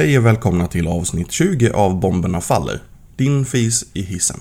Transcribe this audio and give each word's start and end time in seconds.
Hej 0.00 0.18
och 0.18 0.26
välkomna 0.26 0.66
till 0.66 0.88
avsnitt 0.88 1.30
20 1.30 1.70
av 1.70 2.00
Bomberna 2.00 2.40
Faller. 2.40 2.82
Din 3.16 3.44
fis 3.44 3.84
i 3.92 4.02
hissen. 4.02 4.40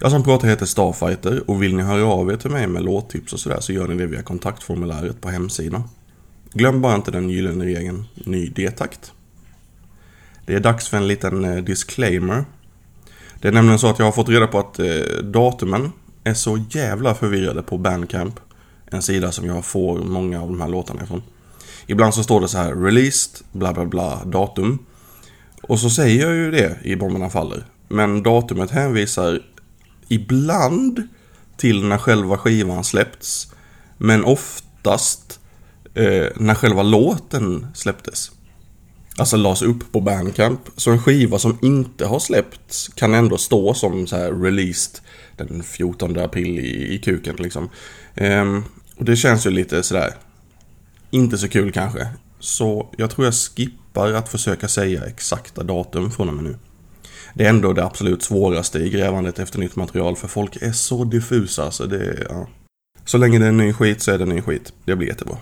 Jag 0.00 0.10
som 0.10 0.24
pratar 0.24 0.48
heter 0.48 0.66
Starfighter 0.66 1.50
och 1.50 1.62
vill 1.62 1.76
ni 1.76 1.82
höra 1.82 2.06
av 2.06 2.30
er 2.30 2.36
till 2.36 2.50
mig 2.50 2.66
med 2.66 2.84
låttips 2.84 3.32
och 3.32 3.40
sådär 3.40 3.60
så 3.60 3.72
gör 3.72 3.88
ni 3.88 3.94
det 3.94 4.06
via 4.06 4.22
kontaktformuläret 4.22 5.20
på 5.20 5.28
hemsidan. 5.30 5.82
Glöm 6.52 6.80
bara 6.80 6.94
inte 6.94 7.10
den 7.10 7.30
gyllene 7.30 7.64
regeln 7.64 8.04
ny 8.14 8.48
D-takt. 8.48 9.12
Det 10.46 10.54
är 10.54 10.60
dags 10.60 10.88
för 10.88 10.96
en 10.96 11.08
liten 11.08 11.44
eh, 11.44 11.64
disclaimer. 11.64 12.44
Det 13.40 13.48
är 13.48 13.52
nämligen 13.52 13.78
så 13.78 13.86
att 13.86 13.98
jag 13.98 14.06
har 14.06 14.12
fått 14.12 14.28
reda 14.28 14.46
på 14.46 14.58
att 14.58 14.78
eh, 14.78 14.86
datumen 15.22 15.92
är 16.24 16.34
så 16.34 16.64
jävla 16.70 17.14
förvirrade 17.14 17.62
på 17.62 17.78
Bandcamp. 17.78 18.40
En 18.86 19.02
sida 19.02 19.32
som 19.32 19.46
jag 19.46 19.64
får 19.64 19.98
många 19.98 20.42
av 20.42 20.48
de 20.48 20.60
här 20.60 20.68
låtarna 20.68 21.02
ifrån. 21.02 21.22
Ibland 21.86 22.14
så 22.14 22.22
står 22.22 22.40
det 22.40 22.48
så 22.48 22.58
här 22.58 22.74
released, 22.74 23.46
bla 23.52 23.72
bla 23.72 23.84
bla, 23.84 24.24
datum. 24.24 24.78
Och 25.62 25.80
så 25.80 25.90
säger 25.90 26.26
jag 26.26 26.34
ju 26.34 26.50
det 26.50 26.78
i 26.82 26.96
Bomberna 26.96 27.30
Faller. 27.30 27.64
Men 27.88 28.22
datumet 28.22 28.70
hänvisar 28.70 29.42
ibland 30.08 31.08
till 31.56 31.84
när 31.84 31.98
själva 31.98 32.38
skivan 32.38 32.84
släppts. 32.84 33.52
Men 33.98 34.24
oftast 34.24 35.40
eh, 35.94 36.26
när 36.36 36.54
själva 36.54 36.82
låten 36.82 37.66
släpptes. 37.74 38.30
Alltså 39.16 39.36
lades 39.36 39.62
upp 39.62 39.92
på 39.92 40.00
Bandcamp. 40.00 40.60
Så 40.76 40.90
en 40.90 41.02
skiva 41.02 41.38
som 41.38 41.58
inte 41.62 42.06
har 42.06 42.18
släppts 42.18 42.88
kan 42.88 43.14
ändå 43.14 43.38
stå 43.38 43.74
som 43.74 44.06
så 44.06 44.16
här 44.16 44.32
released 44.32 45.00
den 45.36 45.62
14 45.62 46.18
april 46.18 46.58
i, 46.58 46.94
i 46.94 46.98
kuken 46.98 47.36
liksom. 47.36 47.68
Eh, 48.14 48.58
och 48.96 49.04
det 49.04 49.16
känns 49.16 49.46
ju 49.46 49.50
lite 49.50 49.82
sådär 49.82 50.14
inte 51.12 51.38
så 51.38 51.48
kul 51.48 51.72
kanske. 51.72 52.08
Så 52.40 52.88
jag 52.96 53.10
tror 53.10 53.26
jag 53.26 53.34
skippar 53.34 54.12
att 54.12 54.28
försöka 54.28 54.68
säga 54.68 55.04
exakta 55.04 55.62
datum 55.62 56.10
från 56.10 56.28
och 56.28 56.34
med 56.34 56.44
nu. 56.44 56.56
Det 57.34 57.44
är 57.44 57.48
ändå 57.48 57.72
det 57.72 57.84
absolut 57.84 58.22
svåraste 58.22 58.78
i 58.78 58.90
grävandet 58.90 59.38
efter 59.38 59.58
nytt 59.58 59.76
material 59.76 60.16
för 60.16 60.28
folk 60.28 60.56
är 60.62 60.72
så 60.72 61.04
diffusa 61.04 61.70
så 61.70 61.86
det, 61.86 62.26
ja. 62.28 62.48
Så 63.04 63.18
länge 63.18 63.38
det 63.38 63.46
är 63.46 63.52
ny 63.52 63.72
skit 63.72 64.02
så 64.02 64.12
är 64.12 64.18
det 64.18 64.24
ny 64.24 64.40
skit. 64.40 64.72
Det 64.84 64.96
blir 64.96 65.08
jättebra. 65.08 65.36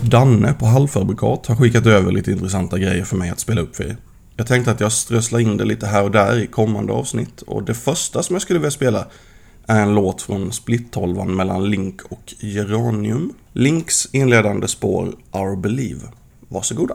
Danne 0.00 0.54
på 0.54 0.66
Halvfabrikat 0.66 1.46
har 1.46 1.56
skickat 1.56 1.86
över 1.86 2.12
lite 2.12 2.30
intressanta 2.30 2.78
grejer 2.78 3.04
för 3.04 3.16
mig 3.16 3.30
att 3.30 3.40
spela 3.40 3.60
upp 3.60 3.76
för 3.76 3.84
er. 3.84 3.96
Jag 4.36 4.46
tänkte 4.46 4.70
att 4.70 4.80
jag 4.80 4.92
strösslar 4.92 5.40
in 5.40 5.56
det 5.56 5.64
lite 5.64 5.86
här 5.86 6.04
och 6.04 6.10
där 6.10 6.38
i 6.38 6.46
kommande 6.46 6.92
avsnitt 6.92 7.42
och 7.42 7.62
det 7.62 7.74
första 7.74 8.22
som 8.22 8.34
jag 8.34 8.42
skulle 8.42 8.58
vilja 8.58 8.70
spela 8.70 9.06
är 9.66 9.82
en 9.82 9.94
låt 9.94 10.22
från 10.22 10.52
splittolvan 10.52 11.36
mellan 11.36 11.70
Link 11.70 12.02
och 12.02 12.34
Geranium. 12.40 13.32
Links 13.52 14.08
inledande 14.14 14.68
spår 14.68 15.14
Our 15.32 15.56
Believe. 15.56 16.00
Varsågoda. 16.48 16.94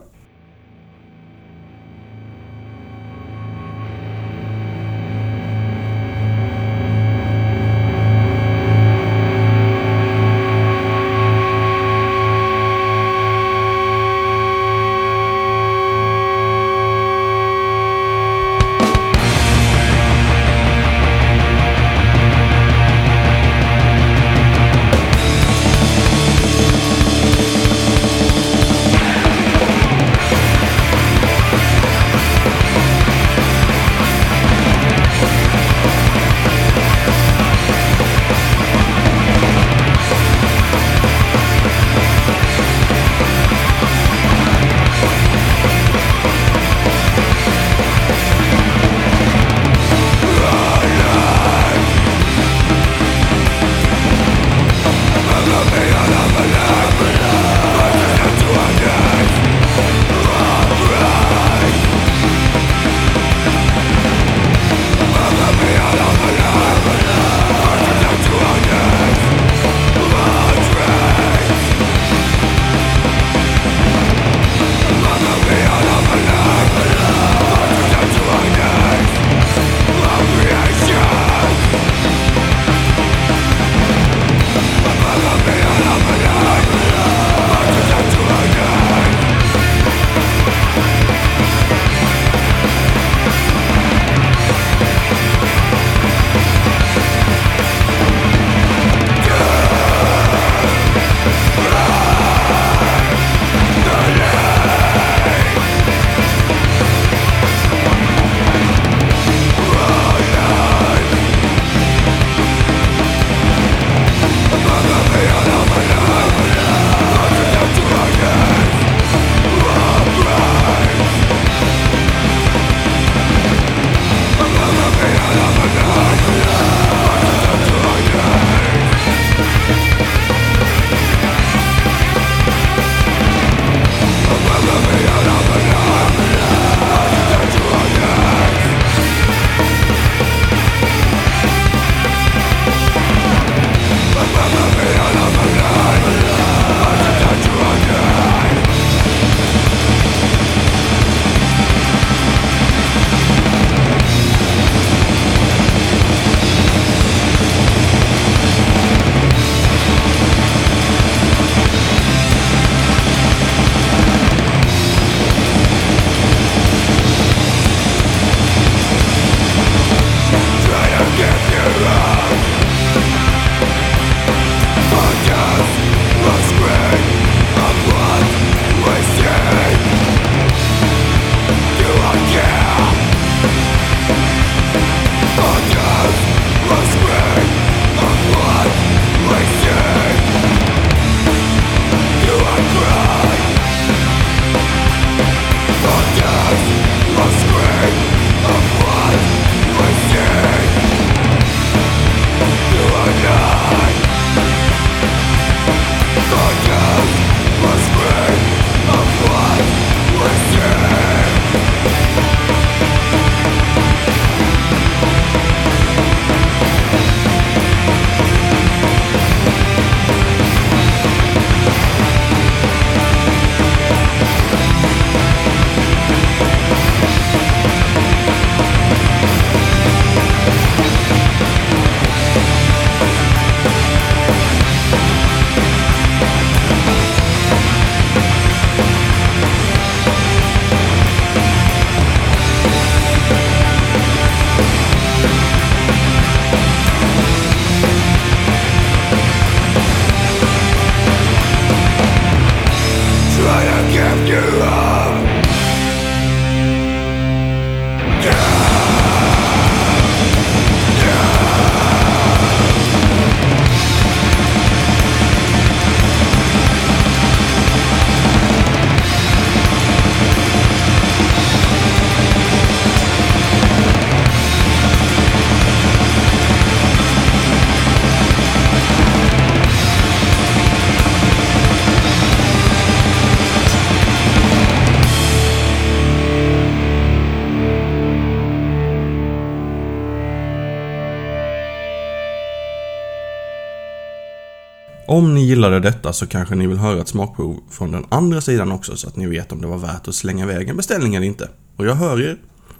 Om 295.20 295.34
ni 295.34 295.46
gillade 295.46 295.80
detta 295.80 296.14
så 296.14 296.28
kanske 296.28 296.56
ni 296.56 296.68
vill 296.68 296.78
höra 296.78 297.02
ett 297.02 297.08
smakprov 297.08 297.60
från 297.70 297.92
den 297.92 298.06
andra 298.10 298.42
sidan 298.42 298.72
också 298.72 298.98
så 298.98 299.08
att 299.08 299.16
ni 299.16 299.28
vet 299.28 299.52
om 299.52 299.62
det 299.62 299.68
var 299.68 299.78
värt 299.78 300.08
att 300.08 300.16
slänga 300.16 300.44
iväg 300.44 300.70
en 300.70 300.78
beställning 300.78 301.16
eller 301.16 301.28
inte. 301.28 301.50
Och 301.76 301.86
jag 301.86 301.96
hör 301.96 302.22
er. 302.22 302.38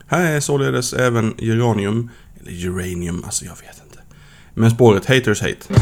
Här 0.08 0.32
är 0.32 0.40
således 0.40 0.94
även 0.94 1.34
Geranium, 1.38 2.10
eller 2.40 2.66
Uranium, 2.66 3.24
alltså 3.24 3.46
jag 3.46 3.52
vet 3.52 3.82
inte. 3.86 4.00
Men 4.54 4.72
spåret 4.72 5.06
Haters 5.06 5.42
Hate. 5.42 5.82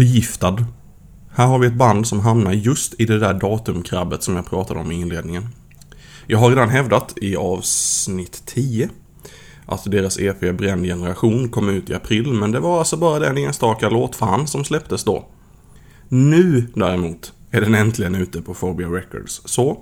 Förgiftad. 0.00 0.64
Här 1.32 1.46
har 1.46 1.58
vi 1.58 1.66
ett 1.66 1.74
band 1.74 2.06
som 2.06 2.20
hamnar 2.20 2.52
just 2.52 3.00
i 3.00 3.04
det 3.04 3.18
där 3.18 3.34
datumkrabbet 3.34 4.22
som 4.22 4.36
jag 4.36 4.46
pratade 4.46 4.80
om 4.80 4.92
i 4.92 5.00
inledningen. 5.00 5.48
Jag 6.26 6.38
har 6.38 6.48
redan 6.48 6.68
hävdat 6.68 7.14
i 7.16 7.36
avsnitt 7.36 8.42
10 8.46 8.88
att 9.66 9.90
deras 9.90 10.18
EP 10.18 10.40
Bränd 10.40 10.84
generation 10.84 11.48
kom 11.48 11.68
ut 11.68 11.90
i 11.90 11.94
april, 11.94 12.32
men 12.32 12.52
det 12.52 12.60
var 12.60 12.78
alltså 12.78 12.96
bara 12.96 13.18
den 13.18 13.38
enstaka 13.38 13.88
låtfan 13.88 14.46
som 14.46 14.64
släpptes 14.64 15.04
då. 15.04 15.28
Nu 16.08 16.66
däremot 16.74 17.32
är 17.50 17.60
den 17.60 17.74
äntligen 17.74 18.14
ute 18.14 18.42
på 18.42 18.54
Phobia 18.54 18.88
Records. 18.88 19.42
Så, 19.44 19.78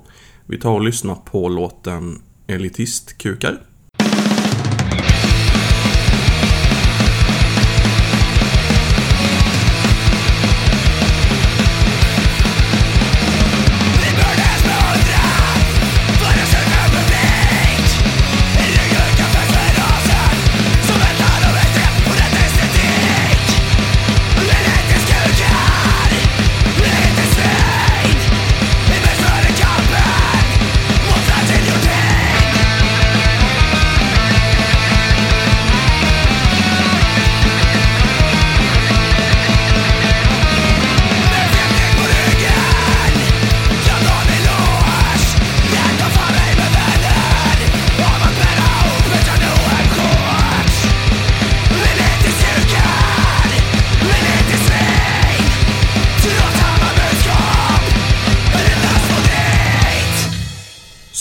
vi 0.47 0.59
tar 0.59 0.73
och 0.73 0.85
lyssnar 0.85 1.15
på 1.15 1.49
låten 1.49 2.23
Elitistkukar. 2.47 3.61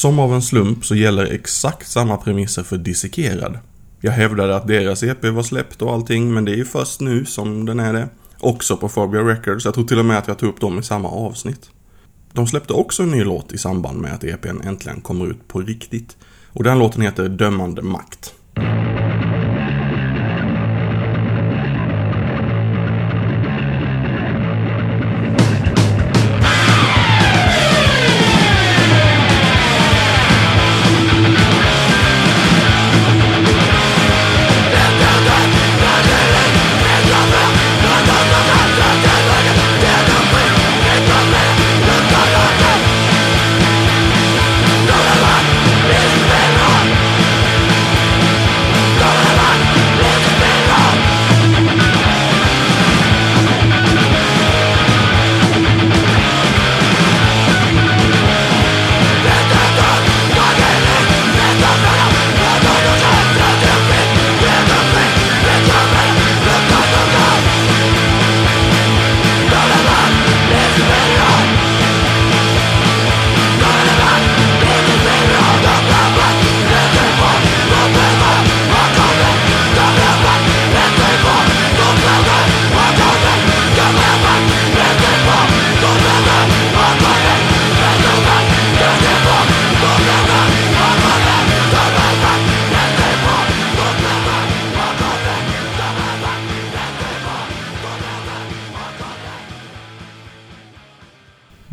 Som 0.08 0.20
av 0.20 0.34
en 0.34 0.42
slump 0.42 0.86
så 0.86 0.96
gäller 0.96 1.26
exakt 1.26 1.88
samma 1.88 2.18
premisser 2.18 2.64
för 2.64 2.78
Dissekerad. 2.78 3.60
Jag 4.02 4.12
hävdade 4.12 4.56
att 4.56 4.68
deras 4.68 5.04
EP 5.04 5.24
var 5.24 5.44
släppt 5.44 5.82
och 5.82 5.94
allting, 5.94 6.34
men 6.34 6.46
det 6.46 6.52
är 6.52 6.56
ju 6.56 6.66
först 6.66 7.02
nu 7.02 7.26
som 7.26 7.66
den 7.66 7.80
är 7.80 7.94
det. 7.94 8.10
Också 8.40 8.78
på 8.78 8.90
Phobia 8.90 9.22
Records, 9.22 9.66
jag 9.66 9.74
tror 9.74 9.84
till 9.84 10.00
och 10.00 10.06
med 10.06 10.18
att 10.18 10.28
jag 10.28 10.38
tog 10.38 10.50
upp 10.50 10.62
dem 10.62 10.80
i 10.80 10.84
samma 10.84 11.10
avsnitt. 11.10 11.70
De 12.34 12.48
släppte 12.48 12.74
också 12.74 13.04
en 13.04 13.12
ny 13.12 13.24
låt 13.24 13.52
i 13.52 13.58
samband 13.58 14.02
med 14.02 14.14
att 14.14 14.24
EPn 14.24 14.62
äntligen 14.64 15.02
kommer 15.02 15.28
ut 15.28 15.48
på 15.48 15.60
riktigt. 15.60 16.18
Och 16.48 16.64
den 16.64 16.80
låten 16.80 17.02
heter 17.02 17.30
Dömande 17.30 17.82
Makt. 17.82 18.34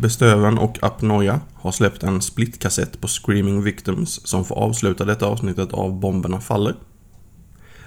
Bestöven 0.05 0.59
och 0.59 0.79
Apnoia 0.83 1.41
har 1.55 1.73
släppt 1.73 2.03
en 2.03 2.23
splitkassett 2.23 3.01
på 3.01 3.09
Screaming 3.09 3.63
Victims 3.63 4.27
som 4.27 4.45
får 4.45 4.55
avsluta 4.55 5.05
detta 5.05 5.27
avsnittet 5.27 5.73
av 5.73 6.01
Bomberna 6.01 6.41
Faller. 6.41 6.75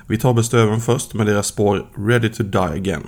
Vi 0.08 0.18
tar 0.18 0.34
Bestöven 0.34 0.82
först 0.82 1.14
med 1.14 1.28
deras 1.28 1.48
spår 1.48 1.86
Ready 1.98 2.30
to 2.30 2.44
Die 2.44 2.60
Again. 2.60 3.08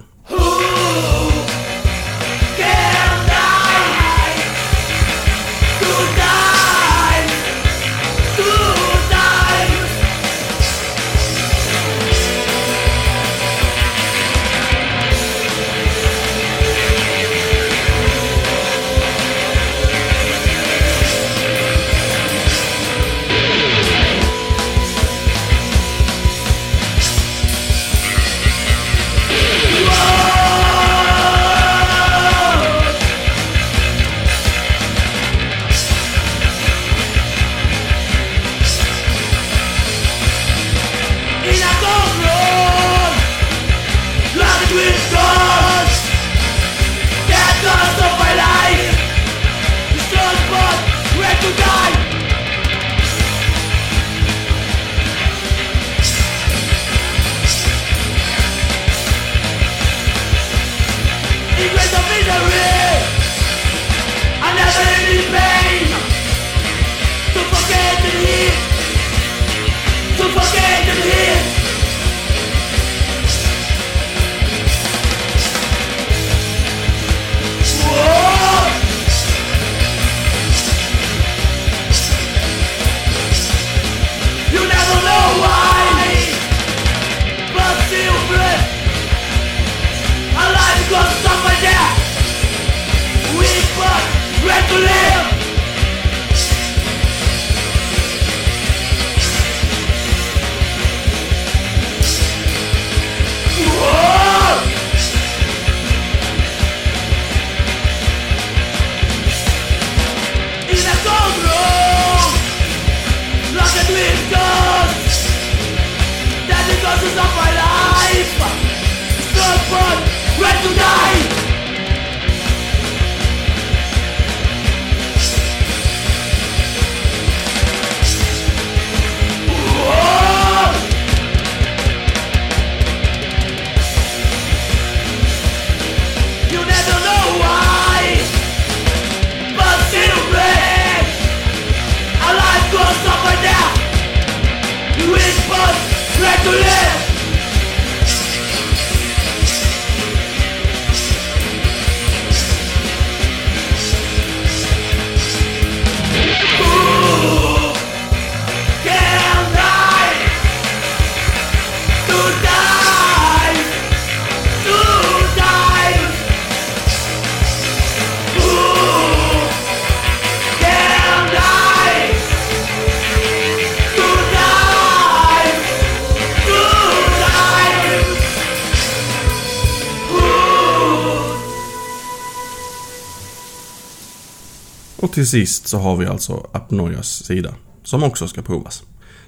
Och 185.10 185.16
till 185.16 185.28
sist 185.28 185.68
så 185.68 185.78
har 185.78 185.96
vi 185.96 186.06
alltså 186.06 186.48
Apnoias 186.52 187.24
sida, 187.24 187.54
som 187.84 188.04
också 188.04 188.28
ska 188.28 188.42
provas. 188.42 188.84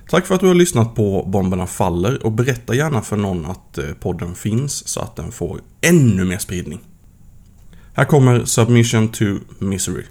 Tack 0.10 0.26
för 0.26 0.36
att 0.36 0.42
du 0.42 0.48
har 0.48 0.54
lyssnat 0.54 0.96
på 0.96 1.24
Bomberna 1.28 1.68
Faller 1.68 2.26
och 2.26 2.32
berätta 2.32 2.76
gärna 2.76 3.02
för 3.02 3.18
någon 3.18 3.46
att 3.46 3.78
eh, 3.78 3.86
podden 4.00 4.36
finns 4.36 4.88
så 4.88 5.00
att 5.00 5.16
den 5.16 5.32
får 5.32 5.62
ännu 5.82 6.26
mer 6.26 6.38
spridning. 6.38 6.80
Här 7.94 8.06
kommer 8.06 8.46
Submission 8.46 9.10
to 9.10 9.26
Misery. 9.60 10.04